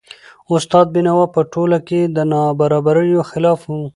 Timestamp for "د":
2.15-2.17